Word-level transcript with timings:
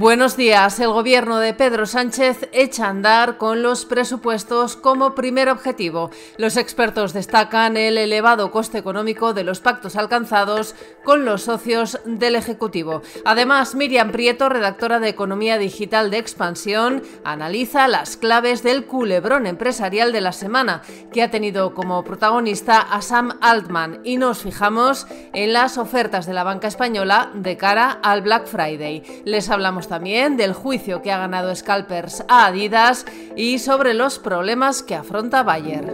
Buenos 0.00 0.34
días. 0.34 0.80
El 0.80 0.92
gobierno 0.92 1.40
de 1.40 1.52
Pedro 1.52 1.84
Sánchez 1.84 2.48
echa 2.52 2.86
a 2.86 2.88
andar 2.88 3.36
con 3.36 3.62
los 3.62 3.84
presupuestos 3.84 4.74
como 4.74 5.14
primer 5.14 5.50
objetivo. 5.50 6.10
Los 6.38 6.56
expertos 6.56 7.12
destacan 7.12 7.76
el 7.76 7.98
elevado 7.98 8.50
coste 8.50 8.78
económico 8.78 9.34
de 9.34 9.44
los 9.44 9.60
pactos 9.60 9.96
alcanzados 9.96 10.74
con 11.04 11.26
los 11.26 11.42
socios 11.42 12.00
del 12.06 12.34
Ejecutivo. 12.34 13.02
Además, 13.26 13.74
Miriam 13.74 14.10
Prieto, 14.10 14.48
redactora 14.48 15.00
de 15.00 15.10
Economía 15.10 15.58
Digital 15.58 16.10
de 16.10 16.16
Expansión, 16.16 17.02
analiza 17.22 17.86
las 17.86 18.16
claves 18.16 18.62
del 18.62 18.86
culebrón 18.86 19.46
empresarial 19.46 20.12
de 20.12 20.22
la 20.22 20.32
semana, 20.32 20.80
que 21.12 21.22
ha 21.22 21.30
tenido 21.30 21.74
como 21.74 22.04
protagonista 22.04 22.80
a 22.80 23.02
Sam 23.02 23.36
Altman. 23.42 24.00
Y 24.04 24.16
nos 24.16 24.38
fijamos 24.38 25.06
en 25.34 25.52
las 25.52 25.76
ofertas 25.76 26.24
de 26.24 26.32
la 26.32 26.42
banca 26.42 26.68
española 26.68 27.32
de 27.34 27.58
cara 27.58 27.98
al 28.02 28.22
Black 28.22 28.46
Friday. 28.46 29.22
Les 29.26 29.50
hablamos 29.50 29.89
también 29.90 30.36
del 30.36 30.52
juicio 30.52 31.02
que 31.02 31.10
ha 31.10 31.18
ganado 31.18 31.52
Scalpers 31.52 32.24
a 32.28 32.46
Adidas 32.46 33.04
y 33.34 33.58
sobre 33.58 33.92
los 33.92 34.20
problemas 34.20 34.84
que 34.84 34.94
afronta 34.94 35.42
Bayer. 35.42 35.92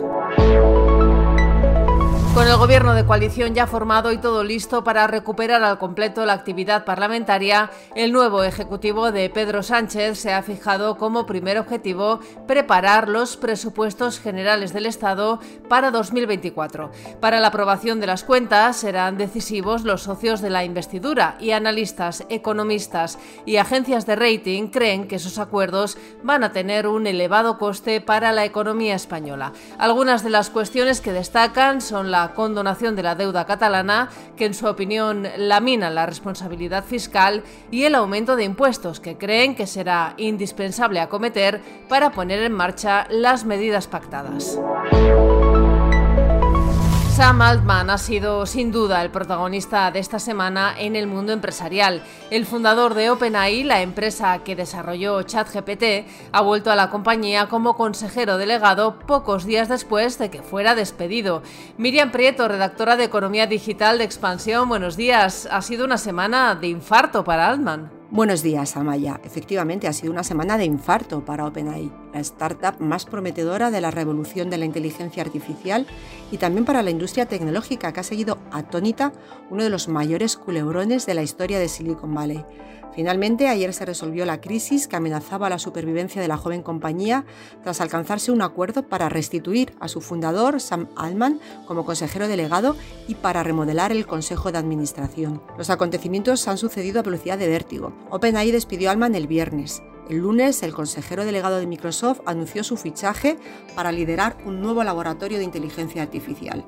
Con 2.37 2.47
el 2.49 2.57
gobierno 2.59 2.93
de 2.93 3.07
coalición 3.07 3.55
ya 3.55 3.67
formado 3.67 4.13
y 4.13 4.19
todo 4.19 4.45
listo 4.45 4.85
para 4.85 5.07
recuperar 5.07 5.65
al 5.65 5.79
completo 5.79 6.27
la 6.27 6.35
actividad 6.35 6.85
parlamentaria, 6.85 7.71
el 7.95 8.13
nuevo 8.13 8.45
Ejecutivo 8.45 9.11
de 9.11 9.31
Pedro 9.31 9.63
Sánchez 9.63 10.19
se 10.19 10.35
ha 10.35 10.43
fijado 10.43 10.99
como 10.99 11.25
primer 11.25 11.57
objetivo 11.57 12.21
preparar 12.47 13.09
los 13.09 13.39
presupuestos 13.39 14.21
generales 14.21 14.75
del 14.75 14.85
Estado 14.85 15.41
para 15.71 15.91
2024. 15.91 16.91
Para 17.21 17.41
la 17.41 17.49
aprobación 17.49 18.01
de 18.01 18.07
las 18.07 18.23
cuentas 18.23 18.77
serán 18.77 19.17
decisivos 19.17 19.85
los 19.85 20.03
socios 20.03 20.43
de 20.43 20.51
la 20.51 20.63
investidura 20.63 21.39
y 21.41 21.53
analistas, 21.53 22.27
economistas 22.29 23.19
y 23.47 23.57
agencias 23.57 24.05
de 24.05 24.15
rating 24.15 24.69
creen 24.69 25.09
que 25.09 25.17
esos 25.17 25.39
acuerdos 25.39 25.97
van 26.23 26.45
a 26.45 26.53
tener 26.53 26.87
un 26.87 27.07
elevado 27.07 27.57
coste 27.57 28.03
para 28.03 28.33
la 28.33 28.45
economía 28.45 28.95
española. 28.95 29.55
Algunas 29.79 30.23
de 30.23 30.29
las 30.29 30.51
cuestiones 30.51 31.01
que 31.01 31.15
destacan 31.15 31.81
son 31.81 32.11
la 32.11 32.26
condonación 32.35 32.97
de 32.97 33.03
la 33.03 33.15
deuda 33.15 33.47
catalana, 33.47 34.11
que 34.37 34.47
en 34.47 34.55
su 34.55 34.67
opinión 34.67 35.27
lamina 35.37 35.91
la 35.91 36.07
responsabilidad 36.07 36.85
fiscal, 36.85 37.43
y 37.71 37.85
el 37.85 37.95
aumento 37.95 38.37
de 38.37 38.45
impuestos, 38.45 39.01
que 39.01 39.17
creen 39.17 39.55
que 39.55 39.67
será 39.67 40.15
indispensable 40.17 41.01
acometer 41.01 41.61
para 41.89 42.11
poner 42.11 42.43
en 42.43 42.53
marcha 42.53 43.07
las 43.11 43.45
medidas 43.45 43.87
pactadas. 43.87 44.59
Sam 47.17 47.41
Altman 47.41 47.89
ha 47.89 47.97
sido 47.97 48.45
sin 48.45 48.71
duda 48.71 49.01
el 49.01 49.11
protagonista 49.11 49.91
de 49.91 50.01
esta 50.01 50.19
semana 50.19 50.75
en 50.79 50.97
el 50.97 51.07
mundo 51.07 51.33
empresarial. 51.33 52.03
El 52.31 52.45
fundador 52.45 52.93
de 52.93 53.09
OpenAI, 53.09 53.65
la 53.65 53.81
empresa 53.81 54.41
que 54.45 54.55
desarrolló 54.55 55.23
ChatGPT, 55.23 56.07
ha 56.31 56.43
vuelto 56.43 56.71
a 56.71 56.77
la 56.77 56.91
compañía 56.91 57.49
como 57.49 57.75
consejero 57.75 58.37
delegado 58.37 58.99
pocos 58.99 59.47
días 59.47 59.71
después 59.71 60.19
de 60.19 60.29
que 60.29 60.43
fuera 60.43 60.75
despedido. 60.75 61.43
Miriam 61.79 62.13
Prieto, 62.13 62.49
redactora 62.49 62.97
de 62.97 63.05
Economía 63.05 63.47
Digital 63.47 63.97
de 63.97 64.05
Expansión, 64.05 64.69
buenos 64.69 64.99
días. 64.99 65.49
Ha 65.51 65.63
sido 65.63 65.87
una 65.87 65.97
semana 65.97 66.55
de 66.55 66.69
infarto 66.69 67.25
para 67.25 67.49
Altman. 67.49 67.97
Buenos 68.11 68.43
días, 68.43 68.77
Amaya. 68.77 69.21
Efectivamente, 69.25 69.89
ha 69.89 69.93
sido 69.93 70.13
una 70.13 70.23
semana 70.23 70.57
de 70.59 70.65
infarto 70.65 71.25
para 71.25 71.47
OpenAI, 71.47 71.91
la 72.17 72.21
startup 72.21 72.81
más 72.81 73.05
prometedora 73.05 73.71
de 73.71 73.83
la 73.83 73.91
revolución 73.91 74.49
de 74.49 74.57
la 74.57 74.65
inteligencia 74.65 75.23
artificial 75.23 75.87
y 76.31 76.39
también 76.39 76.65
para 76.65 76.83
la 76.83 76.91
industria 76.91 77.27
tecnológica 77.27 77.93
que 77.93 78.01
ha 78.01 78.03
seguido 78.03 78.39
atónita 78.53 79.13
uno 79.51 79.63
de 79.63 79.71
los 79.71 79.87
mayores 79.89 80.39
culebrones 80.39 81.05
de 81.05 81.13
la 81.13 81.23
historia 81.23 81.59
de 81.59 81.69
Silicon 81.69 82.15
Valley. 82.15 82.43
Finalmente, 82.95 83.49
ayer 83.49 83.75
se 83.75 83.85
resolvió 83.85 84.25
la 84.25 84.41
crisis 84.41 84.89
que 84.89 84.97
amenazaba 84.97 85.51
la 85.51 85.59
supervivencia 85.59 86.23
de 86.23 86.29
la 86.29 86.39
joven 86.39 86.63
compañía 86.63 87.27
tras 87.63 87.83
alcanzarse 87.83 88.33
un 88.33 88.41
acuerdo 88.41 88.89
para 88.89 89.11
restituir 89.11 89.75
a 89.79 89.89
su 89.89 90.01
fundador, 90.01 90.63
Sam 90.63 90.89
Altman, 90.97 91.39
como 91.67 91.85
consejero 91.85 92.27
delegado 92.27 92.77
y 93.07 93.17
para 93.17 93.43
remodelar 93.43 93.93
el 93.93 94.07
consejo 94.07 94.51
de 94.51 94.57
administración. 94.57 95.43
Los 95.59 95.69
acontecimientos 95.69 96.49
han 96.49 96.57
sucedido 96.57 97.01
a 97.01 97.03
velocidad 97.03 97.37
de 97.37 97.49
vértigo. 97.49 97.93
OpenAI 98.09 98.51
despidió 98.51 98.89
a 98.89 98.93
Altman 98.93 99.15
el 99.15 99.27
viernes. 99.27 99.83
El 100.09 100.19
lunes, 100.19 100.63
el 100.63 100.73
consejero 100.73 101.25
delegado 101.25 101.59
de 101.59 101.67
Microsoft 101.67 102.21
anunció 102.27 102.63
su 102.63 102.77
fichaje 102.77 103.39
para 103.75 103.91
liderar 103.91 104.37
un 104.45 104.61
nuevo 104.61 104.85
laboratorio 104.85 105.39
de 105.39 105.45
inteligencia 105.45 106.03
artificial. 106.03 106.65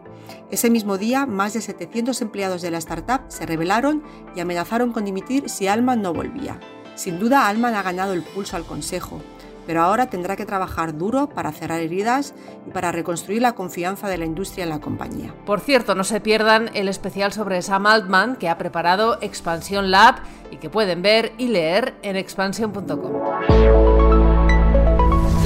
Ese 0.51 0.71
mismo 0.71 0.99
día, 0.99 1.25
más 1.25 1.53
de 1.53 1.61
700 1.61 2.21
empleados 2.21 2.63
de 2.63 2.73
la 2.73 2.79
startup 2.79 3.23
se 3.29 3.47
rebelaron 3.47 4.03
y 4.35 4.41
amenazaron 4.41 4.93
con 4.93 5.05
dimitir 5.05 5.49
si 5.49 5.69
Alman 5.69 6.03
no 6.03 6.13
volvía. 6.13 6.59
Sin 6.97 7.21
duda, 7.21 7.47
Alman 7.47 7.75
ha 7.75 7.83
ganado 7.83 8.13
el 8.13 8.23
pulso 8.23 8.57
al 8.57 8.65
consejo, 8.65 9.21
pero 9.69 9.83
ahora 9.83 10.07
tendrá 10.07 10.35
que 10.35 10.47
trabajar 10.47 10.97
duro 10.97 11.29
para 11.29 11.53
cerrar 11.53 11.81
heridas 11.81 12.33
y 12.67 12.71
para 12.71 12.91
reconstruir 12.91 13.43
la 13.43 13.53
confianza 13.53 14.09
de 14.09 14.17
la 14.17 14.25
industria 14.25 14.65
en 14.65 14.71
la 14.71 14.81
compañía. 14.81 15.35
Por 15.45 15.61
cierto, 15.61 15.95
no 15.95 16.05
se 16.05 16.23
pierdan 16.23 16.71
el 16.73 16.89
especial 16.89 17.35
sobre 17.35 17.61
Sam 17.61 17.85
Altman 17.85 18.37
que 18.37 18.49
ha 18.49 18.57
preparado 18.57 19.19
Expansión 19.21 19.91
Lab 19.91 20.15
y 20.51 20.57
que 20.57 20.71
pueden 20.71 21.03
ver 21.03 21.35
y 21.37 21.49
leer 21.49 21.93
en 22.01 22.17
expansión.com. 22.17 23.13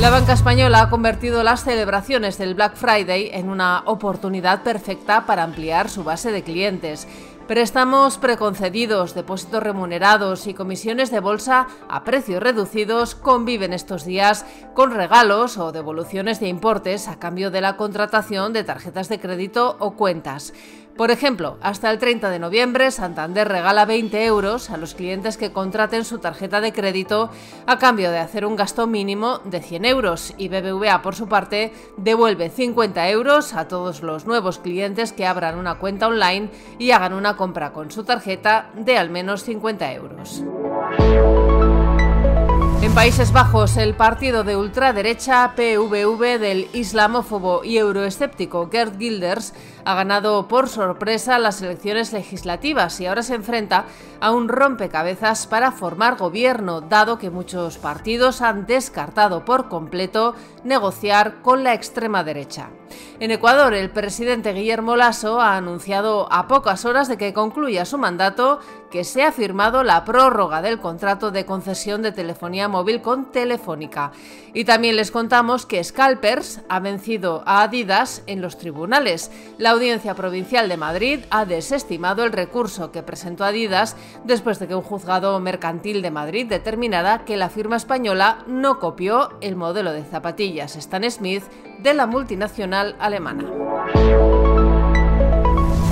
La 0.02 0.10
banca 0.10 0.32
española 0.32 0.82
ha 0.82 0.90
convertido 0.90 1.44
las 1.44 1.62
celebraciones 1.62 2.36
del 2.36 2.54
Black 2.54 2.74
Friday 2.74 3.30
en 3.32 3.48
una 3.48 3.82
oportunidad 3.86 4.62
perfecta 4.62 5.26
para 5.26 5.44
ampliar 5.44 5.88
su 5.88 6.02
base 6.02 6.32
de 6.32 6.42
clientes. 6.42 7.06
Préstamos 7.46 8.18
preconcedidos, 8.18 9.14
depósitos 9.14 9.62
remunerados 9.62 10.46
y 10.46 10.54
comisiones 10.54 11.10
de 11.10 11.18
bolsa 11.18 11.66
a 11.88 12.04
precios 12.04 12.40
reducidos 12.40 13.16
conviven 13.16 13.72
estos 13.72 14.04
días 14.04 14.46
con 14.74 14.92
regalos 14.92 15.58
o 15.58 15.72
devoluciones 15.72 16.38
de 16.38 16.46
importes 16.46 17.08
a 17.08 17.18
cambio 17.18 17.50
de 17.50 17.60
la 17.60 17.76
contratación 17.76 18.52
de 18.52 18.62
tarjetas 18.62 19.08
de 19.08 19.18
crédito 19.18 19.76
o 19.80 19.96
cuentas. 19.96 20.54
Por 20.96 21.10
ejemplo, 21.10 21.56
hasta 21.62 21.90
el 21.90 21.98
30 21.98 22.28
de 22.28 22.38
noviembre, 22.38 22.90
Santander 22.90 23.48
regala 23.48 23.86
20 23.86 24.24
euros 24.24 24.68
a 24.68 24.76
los 24.76 24.94
clientes 24.94 25.38
que 25.38 25.50
contraten 25.50 26.04
su 26.04 26.18
tarjeta 26.18 26.60
de 26.60 26.72
crédito 26.72 27.30
a 27.66 27.78
cambio 27.78 28.10
de 28.10 28.18
hacer 28.18 28.44
un 28.44 28.56
gasto 28.56 28.86
mínimo 28.86 29.38
de 29.44 29.60
100 29.60 29.84
euros 29.86 30.34
y 30.36 30.48
BBVA, 30.48 31.00
por 31.00 31.14
su 31.14 31.28
parte, 31.28 31.72
devuelve 31.96 32.50
50 32.50 33.08
euros 33.08 33.54
a 33.54 33.68
todos 33.68 34.02
los 34.02 34.26
nuevos 34.26 34.58
clientes 34.58 35.12
que 35.12 35.26
abran 35.26 35.58
una 35.58 35.76
cuenta 35.76 36.08
online 36.08 36.50
y 36.78 36.90
hagan 36.90 37.14
una 37.14 37.36
compra 37.36 37.72
con 37.72 37.90
su 37.90 38.04
tarjeta 38.04 38.70
de 38.74 38.98
al 38.98 39.08
menos 39.08 39.44
50 39.44 39.92
euros. 39.94 40.44
En 42.92 42.96
Países 42.96 43.32
Bajos, 43.32 43.78
el 43.78 43.94
partido 43.94 44.44
de 44.44 44.54
ultraderecha 44.54 45.54
PVV 45.56 46.38
del 46.38 46.68
islamófobo 46.74 47.64
y 47.64 47.78
euroescéptico 47.78 48.68
Gerd 48.70 48.98
Gilders 48.98 49.54
ha 49.86 49.94
ganado 49.94 50.46
por 50.46 50.68
sorpresa 50.68 51.38
las 51.38 51.62
elecciones 51.62 52.12
legislativas 52.12 53.00
y 53.00 53.06
ahora 53.06 53.22
se 53.22 53.34
enfrenta 53.34 53.86
a 54.20 54.30
un 54.30 54.48
rompecabezas 54.48 55.46
para 55.46 55.72
formar 55.72 56.16
gobierno, 56.16 56.82
dado 56.82 57.18
que 57.18 57.30
muchos 57.30 57.78
partidos 57.78 58.42
han 58.42 58.66
descartado 58.66 59.46
por 59.46 59.70
completo 59.70 60.34
negociar 60.62 61.40
con 61.40 61.64
la 61.64 61.72
extrema 61.72 62.22
derecha. 62.22 62.68
En 63.18 63.30
Ecuador, 63.30 63.72
el 63.72 63.90
presidente 63.90 64.52
Guillermo 64.52 64.96
Lasso 64.96 65.40
ha 65.40 65.56
anunciado 65.56 66.30
a 66.30 66.46
pocas 66.46 66.84
horas 66.84 67.08
de 67.08 67.16
que 67.16 67.32
concluya 67.32 67.86
su 67.86 67.96
mandato 67.96 68.60
que 68.90 69.02
se 69.02 69.24
ha 69.24 69.32
firmado 69.32 69.82
la 69.82 70.04
prórroga 70.04 70.60
del 70.60 70.78
contrato 70.78 71.30
de 71.30 71.46
concesión 71.46 72.02
de 72.02 72.12
telefonía 72.12 72.68
móvil 72.68 72.81
con 73.02 73.30
Telefónica. 73.30 74.12
Y 74.54 74.64
también 74.64 74.96
les 74.96 75.10
contamos 75.10 75.66
que 75.66 75.82
Scalpers 75.82 76.60
ha 76.68 76.80
vencido 76.80 77.42
a 77.46 77.62
Adidas 77.62 78.22
en 78.26 78.42
los 78.42 78.58
tribunales. 78.58 79.30
La 79.56 79.70
Audiencia 79.70 80.14
Provincial 80.14 80.68
de 80.68 80.76
Madrid 80.76 81.20
ha 81.30 81.44
desestimado 81.44 82.24
el 82.24 82.32
recurso 82.32 82.90
que 82.90 83.02
presentó 83.02 83.44
Adidas 83.44 83.96
después 84.24 84.58
de 84.58 84.68
que 84.68 84.74
un 84.74 84.82
juzgado 84.82 85.38
mercantil 85.40 86.02
de 86.02 86.10
Madrid 86.10 86.46
determinara 86.46 87.24
que 87.24 87.36
la 87.36 87.48
firma 87.48 87.76
española 87.76 88.44
no 88.46 88.78
copió 88.78 89.30
el 89.40 89.56
modelo 89.56 89.92
de 89.92 90.04
zapatillas 90.04 90.76
Stan 90.76 91.08
Smith 91.10 91.44
de 91.78 91.94
la 91.94 92.06
multinacional 92.06 92.96
alemana. 92.98 94.41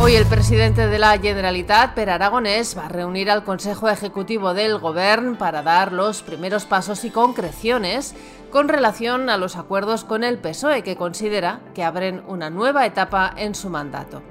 Hoy 0.02 0.14
el 0.14 0.25
presidente 0.25 0.87
de 0.87 0.99
la 0.99 1.19
Generalitat, 1.19 1.93
Per 1.93 2.08
Aragonés, 2.08 2.75
va 2.76 2.87
a 2.87 2.88
reunir 2.88 3.31
al 3.31 3.44
Consejo 3.44 3.87
Ejecutivo 3.91 4.55
del 4.55 4.79
Gobierno 4.79 5.37
para 5.37 5.62
dar 5.62 5.93
los 5.93 6.23
primeros 6.23 6.64
pasos 6.64 7.05
y 7.05 7.11
concreciones 7.11 8.14
con 8.50 8.69
relación 8.69 9.29
a 9.29 9.37
los 9.37 9.56
acuerdos 9.56 10.05
con 10.05 10.25
el 10.25 10.38
PSOE, 10.38 10.82
que 10.82 10.97
considera 10.97 11.61
que 11.75 11.85
abren 11.85 12.23
una 12.29 12.49
nueva 12.49 12.87
etapa 12.87 13.35
en 13.37 13.55
su 13.55 13.69
mandato. 13.69 14.23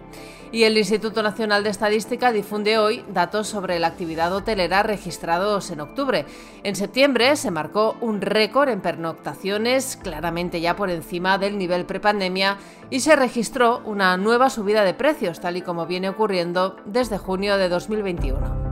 Y 0.51 0.63
el 0.63 0.77
Instituto 0.77 1.21
Nacional 1.21 1.63
de 1.63 1.69
Estadística 1.69 2.31
difunde 2.31 2.79
hoy 2.79 3.05
datos 3.13 3.47
sobre 3.47 3.77
la 3.77 3.87
actividad 3.87 4.33
hotelera 4.33 4.81
registrados 4.81 5.69
en 5.69 5.79
octubre. 5.79 6.25
En 6.63 6.75
septiembre 6.75 7.35
se 7.35 7.51
marcó 7.51 7.97
un 8.01 8.19
récord 8.19 8.69
en 8.69 8.81
pernoctaciones, 8.81 9.95
claramente 10.01 10.59
ya 10.59 10.75
por 10.75 10.89
encima 10.89 11.37
del 11.37 11.59
nivel 11.59 11.85
prepandemia, 11.85 12.57
y 12.89 13.01
se 13.01 13.15
registró 13.15 13.83
una 13.85 14.17
nueva 14.17 14.49
subida 14.49 14.83
de 14.83 14.95
precios, 14.95 15.39
tal 15.39 15.55
y 15.55 15.61
como 15.61 15.85
viene 15.85 16.09
ocurriendo 16.09 16.77
desde 16.85 17.19
junio 17.19 17.57
de 17.57 17.69
2021. 17.69 18.69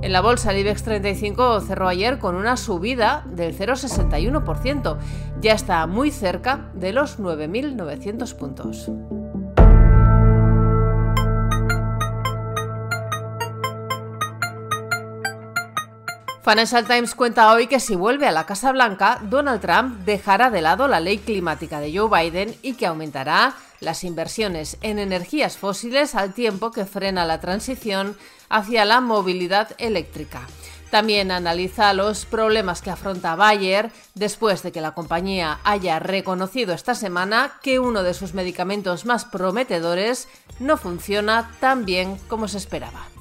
En 0.00 0.12
la 0.12 0.22
bolsa, 0.22 0.52
el 0.52 0.58
IBEX 0.58 0.82
35 0.82 1.60
cerró 1.60 1.88
ayer 1.88 2.18
con 2.18 2.36
una 2.36 2.56
subida 2.56 3.24
del 3.26 3.56
0,61%. 3.56 4.98
Ya 5.40 5.52
está 5.52 5.86
muy 5.86 6.10
cerca 6.10 6.70
de 6.74 6.92
los 6.92 7.18
9.900 7.18 8.34
puntos. 8.34 8.90
Financial 16.44 16.84
Times 16.84 17.14
cuenta 17.14 17.50
hoy 17.52 17.68
que 17.68 17.80
si 17.80 17.96
vuelve 17.96 18.26
a 18.28 18.30
la 18.30 18.44
Casa 18.44 18.70
Blanca, 18.70 19.18
Donald 19.22 19.62
Trump 19.62 20.04
dejará 20.04 20.50
de 20.50 20.60
lado 20.60 20.88
la 20.88 21.00
ley 21.00 21.16
climática 21.16 21.80
de 21.80 21.96
Joe 21.96 22.10
Biden 22.10 22.54
y 22.60 22.74
que 22.74 22.84
aumentará 22.84 23.54
las 23.80 24.04
inversiones 24.04 24.76
en 24.82 24.98
energías 24.98 25.56
fósiles 25.56 26.14
al 26.14 26.34
tiempo 26.34 26.70
que 26.70 26.84
frena 26.84 27.24
la 27.24 27.40
transición 27.40 28.14
hacia 28.50 28.84
la 28.84 29.00
movilidad 29.00 29.70
eléctrica. 29.78 30.42
También 30.90 31.30
analiza 31.30 31.94
los 31.94 32.26
problemas 32.26 32.82
que 32.82 32.90
afronta 32.90 33.36
Bayer 33.36 33.90
después 34.14 34.62
de 34.62 34.70
que 34.70 34.82
la 34.82 34.92
compañía 34.92 35.60
haya 35.64 35.98
reconocido 35.98 36.74
esta 36.74 36.94
semana 36.94 37.54
que 37.62 37.78
uno 37.78 38.02
de 38.02 38.12
sus 38.12 38.34
medicamentos 38.34 39.06
más 39.06 39.24
prometedores 39.24 40.28
no 40.60 40.76
funciona 40.76 41.50
tan 41.58 41.86
bien 41.86 42.18
como 42.28 42.48
se 42.48 42.58
esperaba. 42.58 43.13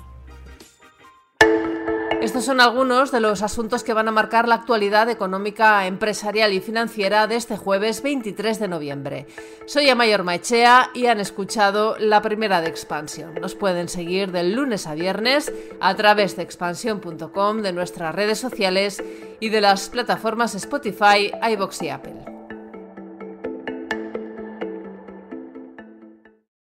Estos 2.33 2.45
son 2.45 2.61
algunos 2.61 3.11
de 3.11 3.19
los 3.19 3.43
asuntos 3.43 3.83
que 3.83 3.93
van 3.93 4.07
a 4.07 4.11
marcar 4.11 4.47
la 4.47 4.55
actualidad 4.55 5.07
económica, 5.07 5.85
empresarial 5.85 6.51
y 6.51 6.61
financiera 6.61 7.27
de 7.27 7.35
este 7.35 7.57
jueves 7.57 8.01
23 8.01 8.59
de 8.59 8.67
noviembre. 8.67 9.27
Soy 9.67 9.87
Amayor 9.87 10.23
Maechea 10.23 10.89
y 10.95 11.05
han 11.05 11.19
escuchado 11.19 11.95
la 11.99 12.23
primera 12.23 12.59
de 12.59 12.69
Expansión. 12.69 13.35
Nos 13.35 13.53
pueden 13.53 13.87
seguir 13.87 14.31
del 14.31 14.55
lunes 14.55 14.87
a 14.87 14.95
viernes 14.95 15.53
a 15.79 15.93
través 15.93 16.35
de 16.35 16.41
expansión.com, 16.41 17.61
de 17.61 17.71
nuestras 17.71 18.15
redes 18.15 18.39
sociales 18.39 19.03
y 19.39 19.49
de 19.49 19.61
las 19.61 19.89
plataformas 19.89 20.55
Spotify, 20.55 21.31
iBox 21.51 21.83
y 21.83 21.89
Apple. 21.89 22.32